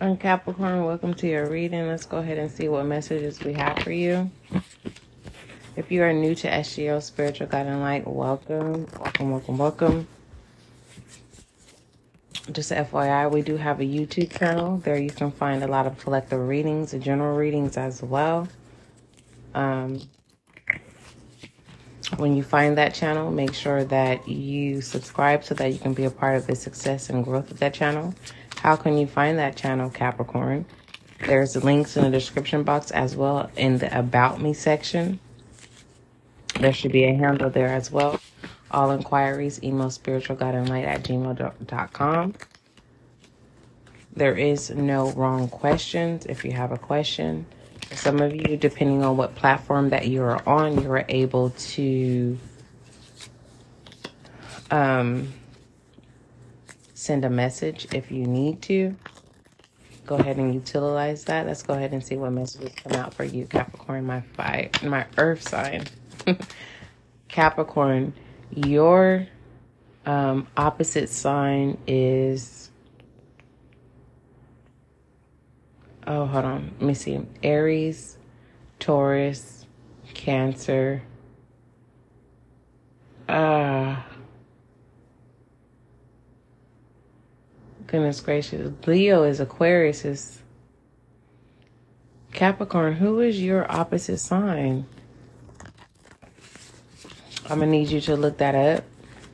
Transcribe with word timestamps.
I'm 0.00 0.16
Capricorn. 0.16 0.84
Welcome 0.84 1.12
to 1.14 1.26
your 1.26 1.50
reading. 1.50 1.88
Let's 1.88 2.06
go 2.06 2.18
ahead 2.18 2.38
and 2.38 2.48
see 2.48 2.68
what 2.68 2.86
messages 2.86 3.40
we 3.40 3.52
have 3.54 3.80
for 3.80 3.90
you. 3.90 4.30
If 5.74 5.90
you 5.90 6.04
are 6.04 6.12
new 6.12 6.36
to 6.36 6.48
SGL 6.48 7.02
Spiritual 7.02 7.48
Guiding 7.48 7.80
Light, 7.80 8.06
welcome, 8.06 8.86
welcome, 8.96 9.30
welcome, 9.32 9.58
welcome. 9.58 10.08
Just 12.52 12.70
FYI, 12.70 13.28
we 13.28 13.42
do 13.42 13.56
have 13.56 13.80
a 13.80 13.84
YouTube 13.84 14.38
channel. 14.38 14.76
There 14.76 14.96
you 14.96 15.10
can 15.10 15.32
find 15.32 15.64
a 15.64 15.66
lot 15.66 15.84
of 15.84 15.98
collective 15.98 16.46
readings 16.46 16.92
general 17.00 17.36
readings 17.36 17.76
as 17.76 18.00
well. 18.00 18.46
Um, 19.52 20.00
when 22.18 22.36
you 22.36 22.44
find 22.44 22.78
that 22.78 22.94
channel, 22.94 23.32
make 23.32 23.52
sure 23.52 23.82
that 23.82 24.28
you 24.28 24.80
subscribe 24.80 25.42
so 25.42 25.54
that 25.56 25.72
you 25.72 25.78
can 25.80 25.92
be 25.92 26.04
a 26.04 26.10
part 26.10 26.36
of 26.36 26.46
the 26.46 26.54
success 26.54 27.10
and 27.10 27.24
growth 27.24 27.50
of 27.50 27.58
that 27.58 27.74
channel. 27.74 28.14
How 28.60 28.74
can 28.76 28.98
you 28.98 29.06
find 29.06 29.38
that 29.38 29.56
channel, 29.56 29.88
Capricorn? 29.88 30.66
There's 31.24 31.56
links 31.62 31.96
in 31.96 32.04
the 32.04 32.10
description 32.10 32.64
box 32.64 32.90
as 32.90 33.14
well 33.14 33.50
in 33.56 33.78
the 33.78 33.96
About 33.96 34.40
Me 34.40 34.52
section. 34.52 35.20
There 36.58 36.72
should 36.72 36.92
be 36.92 37.04
a 37.04 37.14
handle 37.14 37.50
there 37.50 37.68
as 37.68 37.90
well. 37.92 38.20
All 38.70 38.90
inquiries, 38.90 39.62
email 39.62 39.90
spiritual 39.90 40.36
guiding 40.36 40.66
light 40.66 40.84
at 40.84 41.04
gmail.com. 41.04 42.34
There 44.14 44.34
is 44.34 44.70
no 44.70 45.12
wrong 45.12 45.48
questions. 45.48 46.26
If 46.26 46.44
you 46.44 46.50
have 46.52 46.72
a 46.72 46.78
question, 46.78 47.46
some 47.92 48.20
of 48.20 48.34
you, 48.34 48.56
depending 48.56 49.04
on 49.04 49.16
what 49.16 49.36
platform 49.36 49.90
that 49.90 50.08
you 50.08 50.22
are 50.22 50.46
on, 50.48 50.82
you 50.82 50.90
are 50.90 51.04
able 51.08 51.50
to 51.50 52.36
um, 54.72 55.32
send 57.08 57.24
a 57.24 57.30
message 57.30 57.86
if 57.94 58.10
you 58.10 58.26
need 58.26 58.60
to. 58.60 58.94
Go 60.04 60.16
ahead 60.16 60.36
and 60.36 60.52
utilize 60.52 61.24
that. 61.24 61.46
Let's 61.46 61.62
go 61.62 61.72
ahead 61.72 61.94
and 61.94 62.04
see 62.04 62.16
what 62.16 62.32
messages 62.32 62.74
come 62.84 62.92
out 63.00 63.14
for 63.14 63.24
you, 63.24 63.46
Capricorn, 63.46 64.04
my 64.04 64.20
fire, 64.20 64.68
my 64.82 65.06
earth 65.16 65.40
sign. 65.40 65.84
Capricorn, 67.28 68.12
your 68.54 69.26
um, 70.04 70.48
opposite 70.58 71.08
sign 71.08 71.78
is. 71.86 72.70
Oh, 76.06 76.26
hold 76.26 76.44
on. 76.44 76.72
Let 76.78 76.86
me 76.88 76.92
see. 76.92 77.20
Aries, 77.42 78.18
Taurus, 78.80 79.64
Cancer. 80.12 81.02
Uh, 83.26 83.32
goodness 87.88 88.20
gracious. 88.20 88.70
Leo 88.86 89.24
is 89.24 89.40
Aquarius 89.40 90.04
is 90.04 90.38
Capricorn. 92.32 92.94
Who 92.94 93.20
is 93.20 93.42
your 93.42 93.70
opposite 93.70 94.18
sign? 94.18 94.86
I'm 97.48 97.60
gonna 97.60 97.70
need 97.70 97.88
you 97.88 98.00
to 98.02 98.14
look 98.14 98.38
that 98.38 98.54
up 98.54 98.84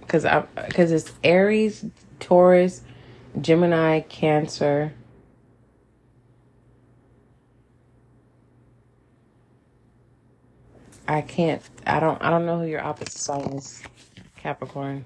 because 0.01 0.25
I 0.25 0.43
because 0.69 0.93
it's 0.93 1.13
Aries, 1.25 1.85
Taurus, 2.21 2.83
Gemini, 3.41 4.01
Cancer. 4.01 4.95
I 11.09 11.23
can't. 11.23 11.61
I 11.87 11.99
don't. 11.99 12.23
I 12.23 12.31
don't 12.31 12.47
know 12.47 12.61
who 12.61 12.67
your 12.67 12.83
opposite 12.85 13.19
sign 13.19 13.43
is, 13.55 13.83
Capricorn. 14.37 15.05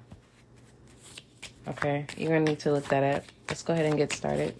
Okay, 1.68 2.06
you're 2.16 2.30
gonna 2.30 2.44
need 2.44 2.60
to 2.60 2.72
look 2.72 2.88
that 2.88 3.16
up. 3.16 3.24
Let's 3.48 3.62
go 3.62 3.72
ahead 3.72 3.86
and 3.86 3.96
get 3.96 4.12
started. 4.12 4.54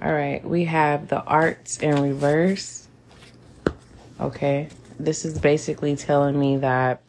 All 0.00 0.12
right, 0.12 0.44
we 0.44 0.64
have 0.64 1.08
the 1.08 1.22
arts 1.22 1.78
in 1.78 2.00
reverse. 2.02 2.86
Okay 4.20 4.68
this 4.98 5.24
is 5.24 5.38
basically 5.38 5.96
telling 5.96 6.38
me 6.38 6.56
that 6.56 7.02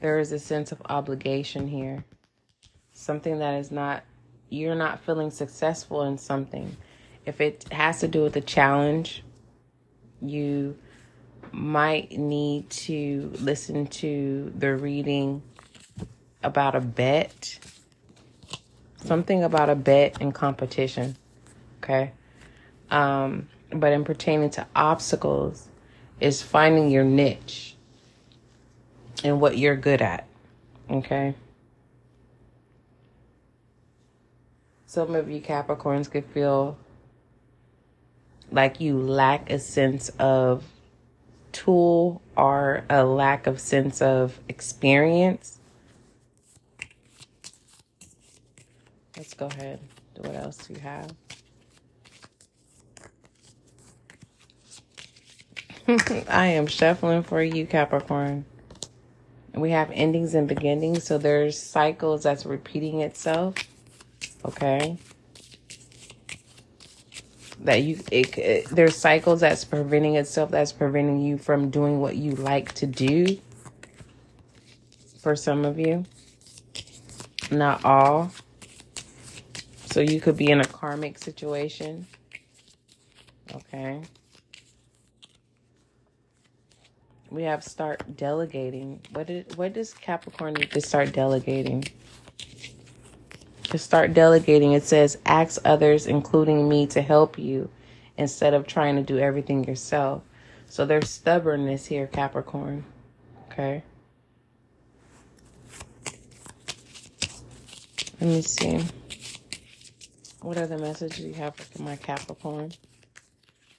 there 0.00 0.18
is 0.18 0.32
a 0.32 0.38
sense 0.38 0.72
of 0.72 0.80
obligation 0.86 1.68
here. 1.68 2.04
Something 2.92 3.38
that 3.40 3.54
is 3.54 3.70
not, 3.70 4.02
you're 4.48 4.74
not 4.74 5.00
feeling 5.00 5.30
successful 5.30 6.02
in 6.04 6.16
something. 6.16 6.76
If 7.26 7.40
it 7.40 7.70
has 7.70 8.00
to 8.00 8.08
do 8.08 8.22
with 8.22 8.36
a 8.36 8.40
challenge, 8.40 9.22
you 10.22 10.76
might 11.52 12.12
need 12.12 12.70
to 12.70 13.32
listen 13.40 13.86
to 13.86 14.52
the 14.56 14.74
reading 14.76 15.42
about 16.42 16.74
a 16.74 16.80
bet. 16.80 17.58
Something 18.98 19.44
about 19.44 19.70
a 19.70 19.74
bet 19.74 20.20
and 20.20 20.34
competition. 20.34 21.16
Okay. 21.82 22.12
Um, 22.90 23.48
but 23.72 23.92
in 23.92 24.04
pertaining 24.04 24.50
to 24.50 24.66
obstacles, 24.74 25.68
is 26.20 26.42
finding 26.42 26.90
your 26.90 27.04
niche 27.04 27.74
and 29.24 29.40
what 29.40 29.56
you're 29.58 29.76
good 29.76 30.02
at. 30.02 30.26
Okay. 30.90 31.34
Some 34.86 35.14
of 35.14 35.30
you 35.30 35.40
Capricorns 35.40 36.10
could 36.10 36.24
feel 36.26 36.76
like 38.50 38.80
you 38.80 38.98
lack 38.98 39.50
a 39.50 39.58
sense 39.58 40.08
of 40.18 40.64
tool 41.60 42.22
or 42.38 42.84
a 42.88 43.04
lack 43.04 43.46
of 43.46 43.60
sense 43.60 44.00
of 44.00 44.40
experience. 44.48 45.58
Let's 49.14 49.34
go 49.34 49.46
ahead. 49.46 49.78
What 50.16 50.34
else 50.34 50.56
do 50.56 50.72
you 50.72 50.80
have? 50.80 51.12
I 56.30 56.46
am 56.46 56.66
shuffling 56.66 57.24
for 57.24 57.42
you, 57.42 57.66
Capricorn. 57.66 58.46
We 59.54 59.72
have 59.72 59.90
endings 59.92 60.34
and 60.34 60.48
beginnings, 60.48 61.04
so 61.04 61.18
there's 61.18 61.58
cycles 61.60 62.22
that's 62.22 62.46
repeating 62.46 63.00
itself. 63.00 63.56
Okay. 64.46 64.96
That 67.60 67.82
you, 67.82 68.00
it, 68.10 68.38
it, 68.38 68.68
there's 68.70 68.96
cycles 68.96 69.40
that's 69.40 69.64
preventing 69.64 70.16
itself, 70.16 70.50
that's 70.50 70.72
preventing 70.72 71.20
you 71.20 71.36
from 71.36 71.70
doing 71.70 72.00
what 72.00 72.16
you 72.16 72.32
like 72.32 72.72
to 72.74 72.86
do. 72.86 73.38
For 75.20 75.36
some 75.36 75.66
of 75.66 75.78
you, 75.78 76.06
not 77.50 77.84
all. 77.84 78.32
So 79.90 80.00
you 80.00 80.20
could 80.20 80.36
be 80.36 80.50
in 80.50 80.60
a 80.60 80.64
karmic 80.64 81.18
situation. 81.18 82.06
Okay. 83.54 84.00
We 87.30 87.42
have 87.44 87.62
start 87.62 88.16
delegating. 88.16 89.00
What 89.12 89.26
did 89.26 89.56
what 89.56 89.72
does 89.72 89.92
Capricorn 89.94 90.54
need 90.54 90.70
to 90.72 90.80
start 90.80 91.12
delegating? 91.12 91.84
To 93.70 93.78
start 93.78 94.14
delegating, 94.14 94.72
it 94.72 94.82
says 94.82 95.16
ask 95.24 95.60
others, 95.64 96.08
including 96.08 96.68
me, 96.68 96.88
to 96.88 97.00
help 97.00 97.38
you 97.38 97.70
instead 98.18 98.52
of 98.52 98.66
trying 98.66 98.96
to 98.96 99.02
do 99.02 99.16
everything 99.20 99.62
yourself. 99.62 100.24
So 100.66 100.84
there's 100.84 101.08
stubbornness 101.08 101.86
here, 101.86 102.08
Capricorn. 102.08 102.84
Okay. 103.46 103.84
Let 108.20 108.28
me 108.28 108.42
see. 108.42 108.84
What 110.42 110.58
other 110.58 110.76
messages 110.76 111.18
do 111.18 111.28
you 111.28 111.34
have 111.34 111.54
for 111.54 111.82
my 111.82 111.94
Capricorn? 111.94 112.72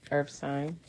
Earth 0.09 0.29
sign. 0.29 0.79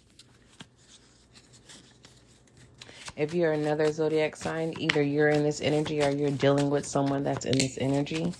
If 3.16 3.34
you're 3.34 3.52
another 3.52 3.90
zodiac 3.90 4.36
sign, 4.36 4.74
either 4.78 5.02
you're 5.02 5.30
in 5.30 5.42
this 5.42 5.60
energy 5.60 6.02
or 6.04 6.10
you're 6.10 6.30
dealing 6.30 6.70
with 6.70 6.86
someone 6.86 7.24
that's 7.24 7.46
in 7.46 7.58
this 7.58 7.78
energy 7.80 8.32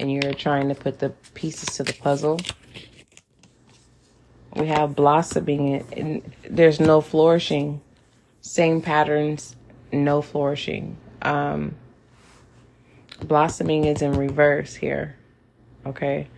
and 0.00 0.12
you're 0.12 0.34
trying 0.34 0.68
to 0.68 0.74
put 0.74 0.98
the 0.98 1.10
pieces 1.34 1.76
to 1.76 1.84
the 1.84 1.92
puzzle. 1.92 2.40
We 4.56 4.66
have 4.66 4.96
blossoming 4.96 5.84
and 5.92 6.34
there's 6.48 6.80
no 6.80 7.00
flourishing. 7.00 7.80
Same 8.40 8.80
patterns, 8.80 9.54
no 9.92 10.22
flourishing. 10.22 10.96
Um, 11.22 11.76
blossoming 13.20 13.84
is 13.84 14.02
in 14.02 14.12
reverse 14.12 14.74
here. 14.74 15.16
Okay. 15.86 16.28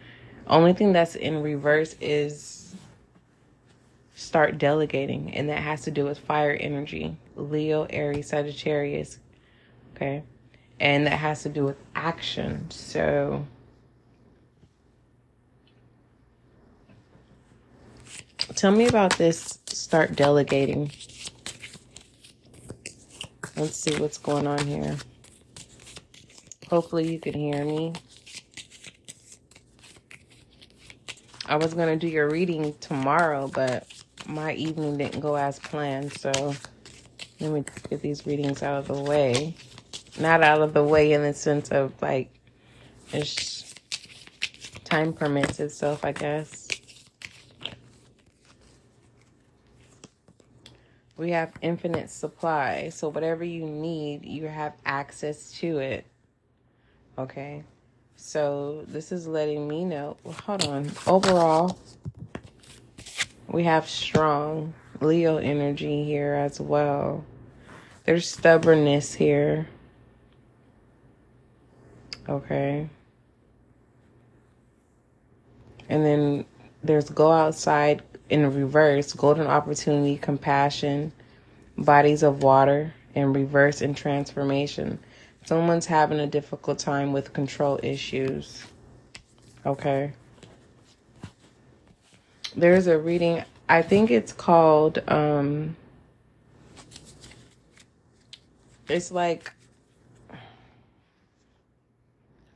Only 0.47 0.73
thing 0.73 0.93
that's 0.93 1.15
in 1.15 1.43
reverse 1.43 1.95
is 2.01 2.75
start 4.15 4.59
delegating, 4.59 5.35
and 5.35 5.49
that 5.49 5.59
has 5.59 5.83
to 5.83 5.91
do 5.91 6.05
with 6.05 6.19
fire 6.19 6.53
energy 6.53 7.17
Leo, 7.37 7.87
Aries, 7.91 8.29
Sagittarius. 8.29 9.19
Okay. 9.95 10.23
And 10.81 11.07
that 11.07 11.19
has 11.19 11.43
to 11.45 11.49
do 11.49 11.65
with 11.65 11.77
action. 11.95 12.71
So, 12.71 13.47
Tell 18.55 18.73
me 18.73 18.87
about 18.87 19.17
this 19.17 19.59
start 19.67 20.17
delegating. 20.17 20.91
Let's 23.57 23.77
see 23.77 23.97
what's 23.97 24.19
going 24.19 24.47
on 24.47 24.67
here. 24.67 24.97
Hopefully 26.69 27.13
you 27.13 27.21
can 27.21 27.35
hear 27.35 27.65
me. 27.65 27.93
I 31.47 31.57
was 31.57 31.75
going 31.75 31.99
to 31.99 32.07
do 32.07 32.11
your 32.11 32.31
reading 32.31 32.75
tomorrow, 32.81 33.49
but 33.49 33.87
my 34.27 34.55
evening 34.55 34.97
didn't 34.97 35.21
go 35.21 35.37
as 35.37 35.59
planned. 35.59 36.13
So 36.15 36.33
let 37.41 37.53
me 37.53 37.65
get 37.91 38.01
these 38.01 38.27
readings 38.27 38.63
out 38.63 38.79
of 38.79 38.89
the 38.89 39.03
way. 39.03 39.55
Not 40.19 40.43
out 40.43 40.63
of 40.63 40.73
the 40.75 40.85
way 40.85 41.13
in 41.13 41.23
the 41.23 41.35
sense 41.35 41.71
of 41.71 41.93
like, 42.01 42.33
it's 43.13 43.75
time 44.85 45.13
permits 45.13 45.61
itself, 45.61 46.05
I 46.05 46.13
guess. 46.13 46.62
We 51.17 51.31
have 51.31 51.53
infinite 51.61 52.11
supply. 52.11 52.89
So 52.89 53.09
whatever 53.09 53.45
you 53.45 53.65
need, 53.67 54.25
you 54.25 54.47
have 54.49 54.75
access 54.85 55.53
to 55.59 55.79
it. 55.79 56.07
Okay. 57.19 57.65
So 58.17 58.85
this 58.89 59.13
is 59.13 59.27
letting 59.27 59.69
me 59.69 59.85
know. 59.85 60.17
Well, 60.25 60.35
hold 60.35 60.67
on. 60.67 60.91
Overall, 61.07 61.79
we 63.49 63.65
have 63.65 63.89
strong 63.89 64.75
Leo 65.01 65.37
energy 65.37 66.05
here 66.05 66.35
as 66.35 66.61
well. 66.61 67.25
There's 68.05 68.29
stubbornness 68.29 69.13
here. 69.13 69.69
Okay. 72.29 72.89
And 75.89 76.05
then 76.05 76.45
there's 76.83 77.11
go 77.11 77.31
outside 77.31 78.03
in 78.33 78.51
reverse, 78.55 79.13
golden 79.13 79.47
opportunity, 79.47 80.17
compassion, 80.17 81.13
bodies 81.77 82.23
of 82.23 82.43
water, 82.43 82.95
and 83.15 83.37
reverse 83.37 83.83
and 83.83 83.95
transformation. 83.95 84.99
Someone's 85.45 85.85
having 85.85 86.19
a 86.19 86.27
difficult 86.27 86.79
time 86.79 87.13
with 87.13 87.35
control 87.35 87.79
issues. 87.83 88.65
Okay. 89.67 90.13
There's 92.57 92.87
a 92.87 92.99
reading, 92.99 93.45
I 93.69 93.83
think 93.83 94.11
it's 94.11 94.33
called, 94.33 95.03
um, 95.09 95.77
it's 98.89 99.13
like, 99.13 99.53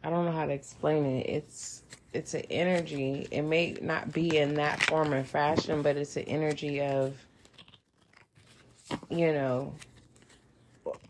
I 0.02 0.08
don't 0.08 0.24
know 0.24 0.32
how 0.32 0.46
to 0.46 0.52
explain 0.54 1.04
it. 1.04 1.26
It's, 1.26 1.82
it's 2.16 2.34
an 2.34 2.44
energy. 2.50 3.28
It 3.30 3.42
may 3.42 3.76
not 3.80 4.12
be 4.12 4.38
in 4.38 4.54
that 4.54 4.82
form 4.84 5.12
or 5.12 5.22
fashion, 5.22 5.82
but 5.82 5.96
it's 5.96 6.16
an 6.16 6.24
energy 6.24 6.80
of, 6.80 7.14
you 9.10 9.32
know, 9.32 9.74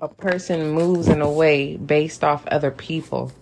a 0.00 0.08
person 0.08 0.70
moves 0.70 1.08
in 1.08 1.22
a 1.22 1.30
way 1.30 1.76
based 1.76 2.24
off 2.24 2.46
other 2.48 2.70
people 2.70 3.32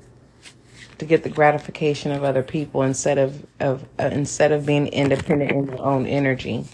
to 0.99 1.05
get 1.05 1.23
the 1.23 1.31
gratification 1.31 2.13
of 2.13 2.23
other 2.23 2.43
people 2.43 2.83
instead 2.83 3.19
of 3.19 3.45
of 3.61 3.85
uh, 3.99 4.11
instead 4.13 4.53
of 4.53 4.65
being 4.67 4.87
independent 4.89 5.51
in 5.51 5.67
their 5.67 5.81
own 5.81 6.07
energy. 6.07 6.65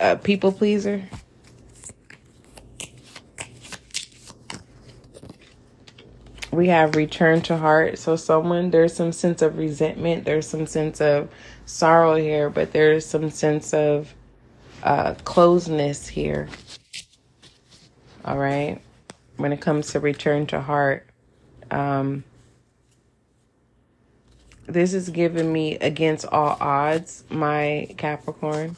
A 0.00 0.16
people 0.16 0.52
pleaser. 0.52 1.02
We 6.50 6.68
have 6.68 6.96
return 6.96 7.42
to 7.42 7.56
heart. 7.56 7.98
So 7.98 8.16
someone 8.16 8.70
there's 8.70 8.94
some 8.94 9.12
sense 9.12 9.42
of 9.42 9.58
resentment, 9.58 10.24
there's 10.24 10.48
some 10.48 10.66
sense 10.66 11.00
of 11.00 11.28
sorrow 11.66 12.16
here, 12.16 12.50
but 12.50 12.72
there's 12.72 13.04
some 13.04 13.30
sense 13.30 13.74
of 13.74 14.14
uh, 14.82 15.14
closeness 15.24 16.08
here. 16.08 16.48
All 18.24 18.38
right 18.38 18.80
when 19.38 19.52
it 19.52 19.60
comes 19.60 19.92
to 19.92 20.00
return 20.00 20.46
to 20.46 20.60
heart 20.60 21.06
um 21.70 22.24
this 24.66 24.92
is 24.92 25.08
giving 25.08 25.50
me 25.50 25.76
against 25.76 26.26
all 26.26 26.58
odds 26.60 27.24
my 27.30 27.88
capricorn. 27.96 28.76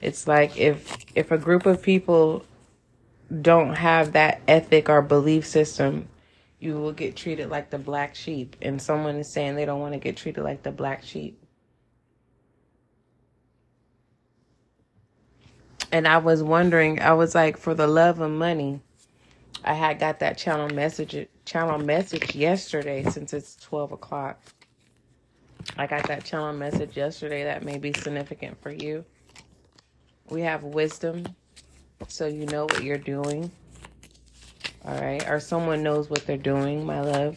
It's 0.00 0.26
like 0.26 0.56
if 0.56 0.96
if 1.14 1.30
a 1.30 1.36
group 1.36 1.66
of 1.66 1.82
people 1.82 2.46
don't 3.42 3.74
have 3.74 4.12
that 4.12 4.40
ethic 4.48 4.88
or 4.88 5.02
belief 5.02 5.46
system 5.46 6.08
you 6.62 6.74
will 6.74 6.92
get 6.92 7.16
treated 7.16 7.50
like 7.50 7.70
the 7.70 7.78
black 7.78 8.14
sheep 8.14 8.56
and 8.62 8.80
someone 8.80 9.16
is 9.16 9.28
saying 9.28 9.56
they 9.56 9.64
don't 9.64 9.80
want 9.80 9.92
to 9.92 9.98
get 9.98 10.16
treated 10.16 10.42
like 10.42 10.62
the 10.62 10.70
black 10.70 11.02
sheep 11.02 11.42
and 15.92 16.08
I 16.08 16.16
was 16.18 16.42
wondering, 16.42 17.00
I 17.00 17.12
was 17.12 17.34
like, 17.34 17.58
for 17.58 17.74
the 17.74 17.86
love 17.86 18.18
of 18.20 18.30
money, 18.30 18.80
I 19.62 19.74
had 19.74 20.00
got 20.00 20.18
that 20.20 20.38
channel 20.38 20.68
message 20.70 21.28
channel 21.44 21.78
message 21.78 22.34
yesterday 22.34 23.04
since 23.04 23.32
it's 23.32 23.54
twelve 23.56 23.92
o'clock. 23.92 24.40
I 25.76 25.86
got 25.86 26.08
that 26.08 26.24
channel 26.24 26.52
message 26.52 26.96
yesterday 26.96 27.44
that 27.44 27.62
may 27.62 27.78
be 27.78 27.92
significant 27.92 28.60
for 28.60 28.72
you. 28.72 29.04
We 30.30 30.40
have 30.40 30.64
wisdom, 30.64 31.26
so 32.08 32.26
you 32.26 32.46
know 32.46 32.64
what 32.64 32.82
you're 32.82 32.98
doing. 32.98 33.52
All 34.84 35.00
right, 35.00 35.26
or 35.28 35.38
someone 35.38 35.82
knows 35.82 36.10
what 36.10 36.26
they're 36.26 36.36
doing, 36.36 36.84
my 36.84 37.00
love. 37.00 37.36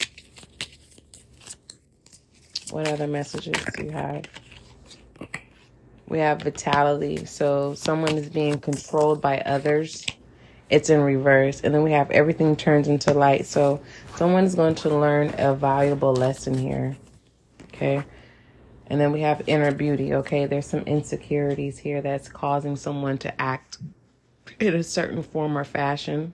What 2.72 2.88
other 2.88 3.08
messages 3.08 3.54
do 3.76 3.86
you 3.86 3.92
have? 3.92 4.26
We 6.08 6.20
have 6.20 6.42
vitality. 6.42 7.26
So 7.26 7.74
someone 7.76 8.18
is 8.18 8.30
being 8.30 8.60
controlled 8.60 9.22
by 9.22 9.40
others. 9.42 10.06
It's 10.70 10.90
in 10.90 11.02
reverse. 11.02 11.62
And 11.62 11.74
then 11.74 11.84
we 11.84 11.92
have 11.92 12.10
everything 12.12 12.56
turns 12.56 12.88
into 12.88 13.14
light. 13.14 13.46
So 13.46 13.82
someone's 14.16 14.56
going 14.56 14.76
to 14.76 14.90
learn 14.90 15.34
a 15.38 15.54
valuable 15.54 16.14
lesson 16.14 16.58
here. 16.58 16.96
Okay. 17.66 18.04
And 18.88 19.00
then 19.00 19.12
we 19.12 19.22
have 19.22 19.42
inner 19.48 19.72
beauty. 19.72 20.14
Okay. 20.16 20.46
There's 20.46 20.68
some 20.68 20.82
insecurities 20.82 21.78
here 21.78 22.02
that's 22.02 22.28
causing 22.28 22.76
someone 22.76 23.18
to 23.20 23.42
act 23.42 23.78
in 24.60 24.76
a 24.76 24.84
certain 24.84 25.22
form 25.22 25.58
or 25.58 25.64
fashion. 25.64 26.34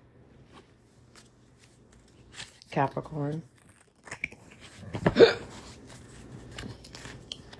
Capricorn. 2.71 3.43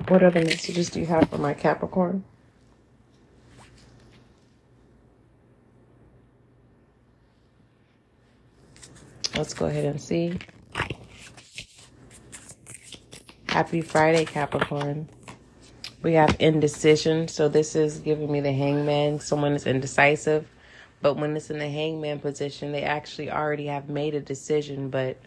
What 0.08 0.24
other 0.24 0.42
messages 0.42 0.90
do 0.90 1.00
you 1.00 1.06
have 1.06 1.30
for 1.30 1.38
my 1.38 1.54
Capricorn? 1.54 2.24
Let's 9.36 9.54
go 9.54 9.68
ahead 9.68 9.86
and 9.86 10.02
see. 10.02 10.38
Happy 13.48 13.82
Friday, 13.82 14.26
Capricorn. 14.26 15.10
We 16.04 16.14
have 16.14 16.36
indecision. 16.40 17.28
So 17.28 17.48
this 17.50 17.76
is 17.76 18.00
giving 18.00 18.32
me 18.32 18.40
the 18.42 18.52
hangman. 18.52 19.20
Someone 19.20 19.54
is 19.54 19.68
indecisive. 19.68 20.48
But 21.02 21.16
when 21.16 21.36
it's 21.36 21.50
in 21.50 21.60
the 21.60 21.68
hangman 21.68 22.20
position, 22.20 22.72
they 22.72 22.84
actually 22.84 23.32
already 23.32 23.66
have 23.68 23.90
made 23.90 24.14
a 24.14 24.22
decision, 24.22 24.90
but 24.90 25.18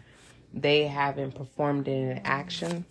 they 0.53 0.87
haven't 0.87 1.35
performed 1.35 1.87
in 1.87 2.21
action. 2.23 2.85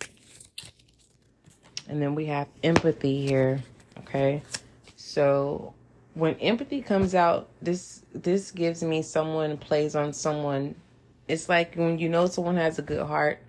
And 1.87 2.01
then 2.01 2.15
we 2.15 2.25
have 2.27 2.47
empathy 2.63 3.25
here. 3.25 3.61
Okay. 3.99 4.43
So 4.95 5.73
when 6.13 6.35
empathy 6.35 6.81
comes 6.81 7.15
out, 7.15 7.49
this 7.61 8.03
this 8.13 8.51
gives 8.51 8.83
me 8.83 9.01
someone 9.01 9.57
plays 9.57 9.95
on 9.95 10.13
someone. 10.13 10.75
It's 11.27 11.49
like 11.49 11.75
when 11.75 11.97
you 11.97 12.09
know 12.09 12.27
someone 12.27 12.57
has 12.57 12.77
a 12.79 12.83
good 12.83 13.05
heart, 13.05 13.39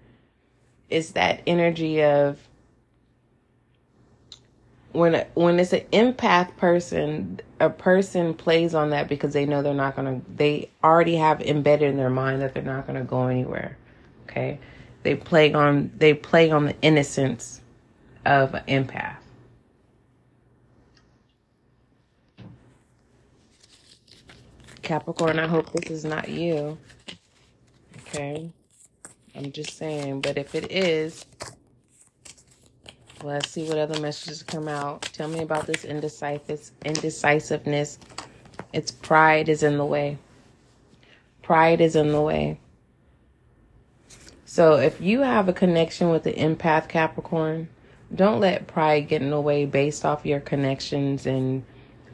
it's 0.89 1.11
that 1.13 1.43
energy 1.47 2.03
of 2.03 2.39
when 4.97 5.27
when 5.35 5.61
it's 5.61 5.73
an 5.75 5.83
empath 5.93 6.57
person, 6.59 7.41
a 7.61 7.71
person 7.71 8.35
plays 8.35 8.75
on 8.75 8.91
that 8.91 9.09
because 9.09 9.35
they 9.35 9.47
know 9.47 9.63
they're 9.63 9.75
not 9.75 9.97
gonna. 9.97 10.23
They 10.37 10.71
already 10.85 11.17
have 11.17 11.41
embedded 11.43 11.91
in 11.91 11.99
their 11.99 12.11
mind 12.11 12.43
that 12.43 12.55
they're 12.55 12.65
not 12.65 12.87
gonna 12.87 13.05
go 13.05 13.29
anywhere. 13.29 13.79
Okay, 14.25 14.59
they 15.05 15.17
play 15.17 15.55
on 15.55 15.93
they 15.99 16.15
play 16.15 16.51
on 16.51 16.67
the 16.67 16.77
innocence 16.83 17.63
of 18.27 18.55
an 18.55 18.65
empath. 18.69 19.17
Capricorn, 24.83 25.39
I 25.39 25.47
hope 25.49 25.73
this 25.73 25.91
is 25.91 26.05
not 26.05 26.29
you. 26.29 26.79
Okay. 28.01 28.51
I'm 29.37 29.53
just 29.53 29.79
saying, 29.79 30.21
but 30.23 30.39
if 30.39 30.55
it 30.55 30.71
is, 30.73 31.25
let's 33.23 33.51
see 33.51 33.69
what 33.69 33.79
other 33.79 34.01
messages 34.01 34.43
come 34.43 34.69
out. 34.69 35.03
Tell 35.13 35.29
me 35.29 35.41
about 35.41 35.67
this 35.67 35.85
indecisive 35.85 36.71
indecisiveness. 36.85 37.99
Its 38.73 38.91
pride 38.91 39.49
is 39.49 39.63
in 39.63 39.79
the 39.79 39.85
way. 39.85 40.19
Pride 41.43 41.81
is 41.81 41.97
in 41.97 42.13
the 42.13 42.21
way. 42.21 42.59
So 44.45 44.75
if 44.75 45.01
you 45.01 45.21
have 45.21 45.49
a 45.49 45.53
connection 45.53 46.11
with 46.11 46.25
the 46.25 46.33
empath 46.33 46.89
Capricorn, 46.89 47.69
don't 48.15 48.41
let 48.41 48.67
pride 48.67 49.09
get 49.09 49.23
in 49.23 49.31
the 49.31 49.41
way 49.41 49.67
based 49.67 50.05
off 50.05 50.25
your 50.25 50.41
connections 50.41 51.27
and 51.27 51.65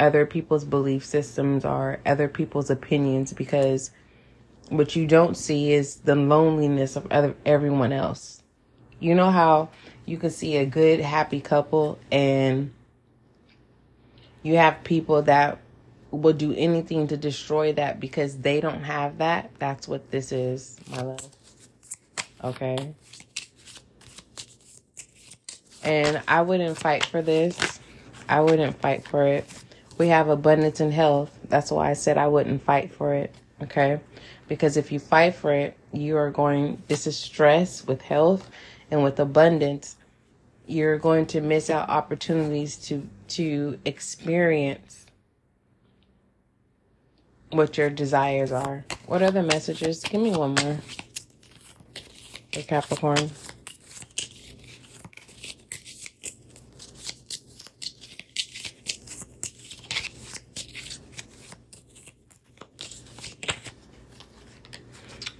other 0.01 0.27
people's 0.27 0.65
belief 0.65 1.05
systems 1.05 1.65
or 1.65 2.01
other 2.07 2.29
people's 2.29 2.71
opinions 2.71 3.33
because 3.33 3.91
what 4.71 4.97
you 4.97 5.07
don't 5.07 5.37
see 5.37 5.73
is 5.73 5.97
the 5.97 6.15
loneliness 6.15 6.97
of 6.97 7.07
other 7.11 7.35
everyone 7.45 7.93
else. 7.93 8.42
You 9.03 9.17
know 9.17 9.33
how 9.33 9.71
you 10.07 10.17
can 10.17 10.31
see 10.31 10.57
a 10.59 10.65
good, 10.65 11.01
happy 11.01 11.41
couple, 11.41 11.99
and 12.13 12.73
you 14.45 14.59
have 14.59 14.85
people 14.85 15.23
that 15.23 15.59
will 16.13 16.35
do 16.35 16.55
anything 16.55 17.09
to 17.09 17.17
destroy 17.17 17.73
that 17.73 17.99
because 17.99 18.39
they 18.39 18.61
don't 18.61 18.85
have 18.85 19.19
that. 19.19 19.51
That's 19.59 19.89
what 19.89 20.13
this 20.13 20.31
is, 20.31 20.79
my 20.89 21.03
love. 21.03 21.29
Okay. 22.45 22.95
And 25.83 26.23
I 26.29 26.43
wouldn't 26.43 26.79
fight 26.79 27.05
for 27.05 27.23
this. 27.23 27.81
I 28.29 28.41
wouldn't 28.41 28.81
fight 28.81 29.09
for 29.09 29.27
it. 29.27 29.45
We 29.99 30.09
have 30.09 30.29
abundance 30.29 30.79
and 30.79 30.93
health. 30.93 31.37
That's 31.49 31.73
why 31.73 31.91
I 31.91 31.95
said 31.95 32.19
I 32.19 32.29
wouldn't 32.29 32.63
fight 32.63 32.93
for 32.93 33.15
it. 33.15 33.35
Okay. 33.63 33.99
Because 34.47 34.77
if 34.77 34.93
you 34.93 35.01
fight 35.01 35.35
for 35.35 35.53
it, 35.53 35.77
you 35.93 36.17
are 36.19 36.31
going, 36.31 36.81
this 36.87 37.09
is 37.09 37.17
stress 37.17 37.85
with 37.85 38.01
health 38.01 38.49
and 38.93 39.03
with 39.03 39.19
abundance. 39.19 39.97
You're 40.67 40.99
going 40.99 41.27
to 41.29 41.41
miss 41.41 41.71
out 41.71 41.89
opportunities 41.89 42.77
to, 42.89 43.09
to 43.31 43.81
experience 43.85 45.07
what 47.51 47.77
your 47.79 47.91
desires 47.91 48.53
are. 48.53 48.85
What 49.07 49.23
other 49.23 49.43
messages? 49.43 50.03
Give 50.03 50.21
me 50.21 50.31
one 50.33 50.55
more. 50.55 50.79
Hey, 52.53 52.63
Capricorn. 52.63 53.31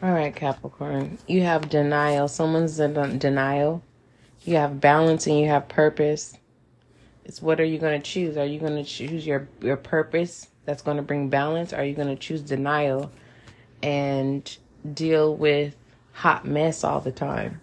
All 0.03 0.11
right, 0.11 0.35
Capricorn. 0.35 1.17
You 1.29 1.43
have 1.43 1.69
denial. 1.69 2.27
Someone's 2.27 2.81
in 2.81 3.19
denial. 3.21 3.85
You 4.43 4.57
have 4.57 4.81
balance 4.81 5.29
and 5.29 5.39
you 5.39 5.47
have 5.47 5.69
purpose. 5.69 6.37
It's 7.25 7.41
what 7.41 7.61
are 7.61 7.65
you 7.65 7.79
going 7.79 8.01
to 8.01 8.05
choose? 8.05 8.37
Are 8.37 8.45
you 8.45 8.59
going 8.59 8.75
to 8.75 8.83
choose 8.83 9.25
your 9.25 9.47
your 9.61 9.77
purpose 9.77 10.49
that's 10.65 10.83
going 10.83 10.97
to 10.97 11.05
bring 11.05 11.29
balance? 11.29 11.73
Are 11.73 11.85
you 11.85 11.95
going 11.95 12.09
to 12.09 12.17
choose 12.17 12.41
denial 12.41 13.13
and 13.81 14.57
deal 14.93 15.37
with 15.37 15.77
hot 16.15 16.45
mess 16.45 16.83
all 16.83 17.01
the 17.01 17.13
time? 17.13 17.61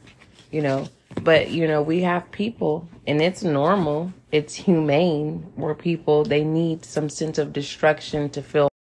You 0.49 0.61
know, 0.61 0.87
but 1.21 1.49
you 1.49 1.67
know, 1.67 1.81
we 1.81 2.03
have 2.03 2.31
people 2.31 2.87
and 3.05 3.21
it's 3.21 3.43
normal. 3.43 4.13
It's 4.31 4.55
humane 4.55 5.51
where 5.55 5.75
people 5.75 6.23
they 6.23 6.45
need 6.45 6.85
some 6.85 7.09
sense 7.09 7.37
of 7.37 7.51
destruction 7.51 8.29
to 8.29 8.41
feel 8.41 8.68